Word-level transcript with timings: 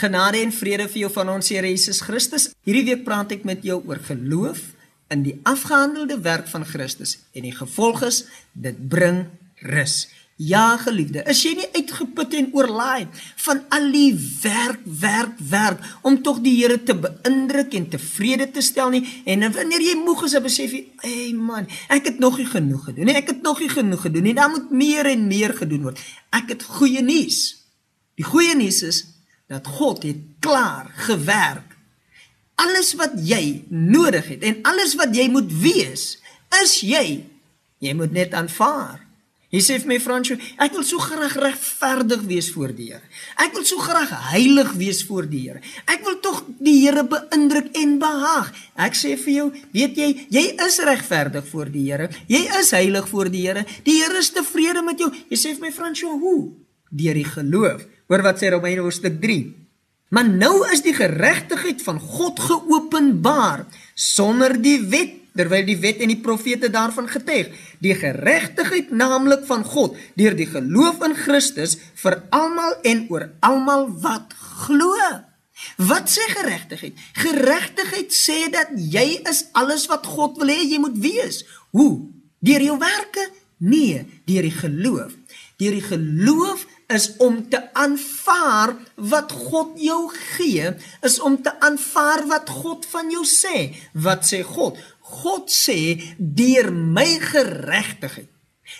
Genade 0.00 0.38
en 0.40 0.52
vrede 0.52 0.86
vir 0.88 1.02
jou 1.02 1.10
van 1.12 1.28
ons 1.34 1.50
Here 1.52 1.68
Jesus 1.68 1.98
Christus. 2.00 2.46
Hierdie 2.64 2.86
week 2.86 3.02
praat 3.04 3.34
ek 3.36 3.42
met 3.44 3.66
jou 3.66 3.82
oor 3.84 3.98
geloof 4.00 4.62
in 5.12 5.26
die 5.26 5.34
afgehandelde 5.44 6.16
werk 6.24 6.48
van 6.48 6.64
Christus 6.64 7.18
en 7.36 7.44
die 7.44 7.52
gevolg 7.52 8.06
is 8.06 8.22
dit 8.56 8.78
bring 8.88 9.26
rus. 9.68 10.06
Ja, 10.40 10.78
geliefde, 10.80 11.20
is 11.28 11.42
jy 11.44 11.52
nie 11.58 11.68
uitgeput 11.74 12.32
en 12.38 12.48
oorlaai 12.56 13.10
van 13.44 13.60
al 13.76 13.90
die 13.92 14.14
werk, 14.40 14.80
werk, 15.02 15.36
werk 15.50 15.84
om 16.00 16.16
tog 16.24 16.40
die 16.40 16.54
Here 16.62 16.78
te 16.80 16.96
beïndruk 16.96 17.76
en 17.76 17.90
tevrede 17.92 18.48
te 18.54 18.64
stel 18.64 18.94
nie? 18.96 19.02
En 19.28 19.44
wanneer 19.52 19.84
jy 19.84 19.98
moeg 20.00 20.24
is, 20.30 20.38
besef 20.40 20.72
jy, 20.72 20.86
"Ey 21.04 21.34
man, 21.36 21.68
ek 21.90 22.06
het 22.08 22.18
nog 22.18 22.38
nie 22.38 22.48
genoeg 22.48 22.84
gedoen 22.88 23.04
nie. 23.04 23.20
Ek 23.20 23.36
het 23.36 23.42
nog 23.42 23.60
nie 23.60 23.68
genoeg 23.68 24.00
gedoen 24.00 24.22
nie. 24.22 24.34
Daar 24.34 24.48
moet 24.48 24.70
meer 24.70 25.04
en 25.04 25.26
meer 25.26 25.52
gedoen 25.52 25.82
word." 25.82 25.98
Ek 26.32 26.48
het 26.48 26.62
goeie 26.62 27.02
nuus. 27.02 27.56
Die 28.16 28.24
goeie 28.24 28.56
nuus 28.56 28.82
is 28.82 29.04
dat 29.50 29.66
God 29.66 30.06
het 30.06 30.22
klaar 30.38 30.90
gewerk. 30.94 31.76
Alles 32.60 32.94
wat 32.94 33.16
jy 33.24 33.64
nodig 33.68 34.28
het 34.36 34.44
en 34.46 34.62
alles 34.68 34.94
wat 35.00 35.14
jy 35.16 35.26
moet 35.32 35.50
wees, 35.50 36.20
is 36.62 36.80
jy. 36.86 37.24
Jy 37.80 37.94
moet 37.96 38.12
net 38.14 38.36
aanvaar. 38.36 39.00
Hy 39.50 39.58
sê 39.64 39.80
vir 39.82 39.88
my 39.90 39.96
Fransjo, 39.98 40.36
ek 40.62 40.76
wil 40.76 40.84
so 40.86 41.02
graag 41.02 41.32
regverdig 41.42 42.20
wees 42.28 42.52
voor 42.54 42.70
die 42.70 42.92
Here. 42.92 43.02
Ek 43.42 43.56
wil 43.56 43.64
so 43.66 43.82
graag 43.82 44.12
heilig 44.30 44.70
wees 44.78 45.00
voor 45.08 45.26
die 45.26 45.40
Here. 45.48 45.62
Ek 45.90 46.04
wil 46.06 46.20
tog 46.22 46.44
die 46.62 46.76
Here 46.84 47.02
beïndruk 47.02 47.72
en 47.80 47.96
behaag. 47.98 48.52
Ek 48.86 48.94
sê 48.94 49.16
vir 49.18 49.34
jou, 49.34 49.48
weet 49.74 49.98
jy, 49.98 50.10
jy 50.30 50.44
is 50.68 50.78
regverdig 50.86 51.48
voor 51.50 51.72
die 51.74 51.88
Here. 51.88 52.06
Jy 52.30 52.44
is 52.60 52.70
heilig 52.78 53.10
voor 53.10 53.32
die 53.32 53.42
Here. 53.48 53.66
Die 53.88 53.98
Here 53.98 54.22
is 54.22 54.30
tevrede 54.36 54.86
met 54.86 55.02
jou. 55.02 55.10
Hy 55.10 55.40
sê 55.40 55.56
vir 55.56 55.66
my 55.66 55.74
Fransjo, 55.74 56.14
hoe? 56.22 56.52
Deur 56.90 57.14
die 57.14 57.26
geloof. 57.26 57.86
Hoor 58.10 58.22
wat 58.26 58.42
sê 58.42 58.50
Romeine 58.50 58.82
hoofstuk 58.82 59.20
3. 59.22 59.40
Maar 60.10 60.26
nou 60.26 60.66
is 60.74 60.82
die 60.82 60.94
geregtigheid 60.94 61.82
van 61.86 62.00
God 62.02 62.40
geopenbaar 62.42 63.64
sonder 63.94 64.56
die 64.58 64.80
wet 64.90 65.16
terwyl 65.38 65.62
die 65.62 65.78
wet 65.78 66.00
en 66.02 66.10
die 66.10 66.18
profete 66.18 66.66
daarvan 66.74 67.06
getuig. 67.08 67.52
Die 67.78 67.94
geregtigheid 67.94 68.90
naamlik 68.90 69.44
van 69.46 69.62
God 69.64 69.94
deur 70.18 70.34
die 70.34 70.48
geloof 70.50 71.04
in 71.06 71.14
Christus 71.14 71.76
vir 72.02 72.18
almal 72.34 72.80
en 72.82 73.04
oor 73.12 73.28
almal 73.46 73.86
wat 74.02 74.34
glo. 74.66 74.96
Wat 75.78 76.10
sê 76.10 76.24
geregtigheid 76.32 76.98
geregtigheid 77.20 78.10
sê 78.16 78.48
dat 78.50 78.74
jy 78.74 79.20
is 79.28 79.44
alles 79.54 79.86
wat 79.92 80.08
God 80.10 80.40
wil 80.40 80.50
hê 80.50 80.58
jy 80.64 80.82
moet 80.82 80.98
wees. 80.98 81.44
Hoe? 81.76 82.10
Deur 82.42 82.66
jou 82.66 82.78
werke? 82.82 83.30
Nee 83.62 84.06
deur 84.26 84.46
die 84.48 84.56
geloof 84.58 85.19
deur 85.60 85.76
die 85.76 85.84
geloof 85.84 86.66
is 86.90 87.10
om 87.22 87.42
te 87.52 87.60
aanvaar 87.78 88.74
wat 89.12 89.32
God 89.32 89.76
jou 89.78 90.08
gee, 90.34 90.72
is 91.06 91.20
om 91.22 91.38
te 91.42 91.52
aanvaar 91.62 92.26
wat 92.30 92.50
God 92.50 92.86
van 92.90 93.12
jou 93.12 93.22
sê. 93.28 93.70
Wat 93.94 94.26
sê 94.26 94.42
God? 94.46 94.80
God 95.10 95.50
sê 95.52 95.98
deur 96.18 96.70
my 96.72 97.06
geregtigheid, 97.22 98.30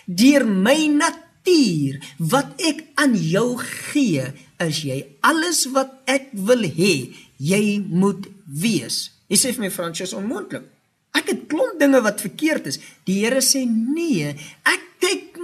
deur 0.05 0.45
my 0.47 0.77
natuur 0.91 1.99
wat 2.31 2.53
ek 2.59 2.85
aan 3.03 3.15
jou 3.15 3.55
gee, 3.63 4.27
is 4.61 4.83
jy 4.85 5.01
alles 5.25 5.65
wat 5.73 5.95
ek 6.11 6.29
wil 6.47 6.63
hê 6.67 6.93
jy 7.41 7.63
moet 7.89 8.27
wees. 8.45 9.09
Hy 9.31 9.39
sê 9.39 9.53
vir 9.55 9.65
my 9.65 9.73
Fransies 9.73 10.13
onmoontlik. 10.15 10.67
Ek 11.17 11.27
het 11.31 11.47
klomp 11.51 11.79
dinge 11.79 11.99
wat 12.03 12.23
verkeerd 12.23 12.69
is. 12.71 12.79
Die 13.07 13.21
Here 13.23 13.41
sê 13.43 13.65
nee, 13.67 14.31
ek 14.67 14.90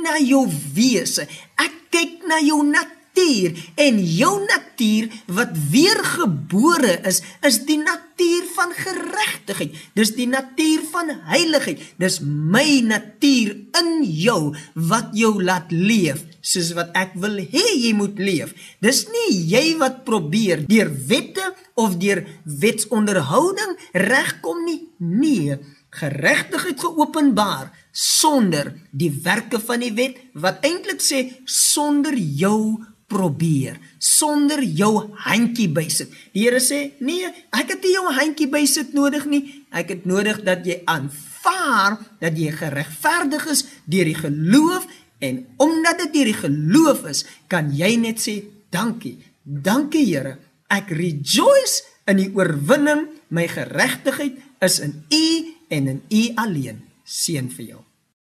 na 0.07 0.17
jou 0.23 0.45
wese. 0.75 1.27
Ek 1.59 1.75
kyk 1.93 2.23
na 2.29 2.39
jou 2.43 2.61
natuur 2.63 3.57
en 3.81 3.99
jou 4.05 4.33
natuur 4.45 5.07
wat 5.33 5.55
weergebore 5.71 6.99
is, 7.09 7.23
is 7.45 7.59
die 7.65 7.79
natuur 7.81 8.45
van 8.55 8.73
geregtigheid. 8.77 9.77
Dis 9.97 10.13
die 10.17 10.29
natuur 10.29 10.85
van 10.91 11.11
heiligheid. 11.31 11.81
Dis 11.97 12.19
my 12.21 12.81
natuur 12.85 13.55
in 13.81 13.93
jou 14.05 14.53
wat 14.73 15.13
jou 15.17 15.33
laat 15.43 15.73
leef 15.73 16.23
soos 16.47 16.71
wat 16.77 16.93
ek 16.95 17.15
wil 17.19 17.39
hê 17.41 17.65
jy 17.75 17.93
moet 17.97 18.19
leef. 18.21 18.53
Dis 18.83 19.05
nie 19.11 19.39
jy 19.51 19.65
wat 19.81 20.03
probeer 20.07 20.63
deur 20.69 20.91
wette 21.09 21.49
of 21.75 21.97
deur 22.01 22.23
wetsonderhouding 22.45 23.75
regkom 24.07 24.63
nie. 24.67 24.79
Nee, 24.97 25.57
geregtigheid 25.97 26.79
geopenbaar 26.79 27.71
sonder 27.91 28.73
die 28.91 29.11
werke 29.23 29.59
van 29.59 29.81
die 29.81 29.93
wet 29.97 30.19
wat 30.37 30.61
eintlik 30.65 31.01
sê 31.01 31.23
sonder 31.45 32.13
jou 32.13 32.77
probeer 33.07 33.79
sonder 34.03 34.61
jou 34.63 35.09
handjie 35.25 35.69
bysit. 35.71 36.11
Die 36.33 36.43
Here 36.43 36.59
sê, 36.59 36.91
"Nee, 36.99 37.25
ek 37.51 37.69
het 37.69 37.83
nie 37.83 37.93
jou 37.93 38.11
handjie 38.13 38.49
bysit 38.49 38.93
nodig 38.93 39.25
nie. 39.25 39.65
Ek 39.71 39.89
het 39.89 40.05
nodig 40.05 40.43
dat 40.43 40.65
jy 40.65 40.81
aanvaar 40.85 41.97
dat 42.19 42.37
jy 42.37 42.51
geregverdig 42.51 43.45
is 43.47 43.65
deur 43.85 44.05
die 44.05 44.15
geloof 44.15 44.87
en 45.19 45.45
omdat 45.57 45.97
dit 45.97 46.13
deur 46.13 46.25
die 46.25 46.33
geloof 46.33 47.05
is, 47.05 47.25
kan 47.47 47.75
jy 47.75 47.95
net 47.95 48.19
sê, 48.19 48.43
"Dankie. 48.69 49.17
Dankie 49.43 50.05
Here. 50.05 50.37
Ek 50.69 50.89
rejoice 50.89 51.83
in 52.05 52.17
die 52.17 52.31
oorwinning. 52.35 53.07
My 53.27 53.47
geregtigheid 53.47 54.37
is 54.59 54.79
in 54.79 55.05
U 55.11 55.56
en 55.67 55.87
in 55.87 56.01
U 56.09 56.31
alleen." 56.35 56.81
Seën 57.03 57.49
vir 57.49 57.65
jou. 57.65 57.86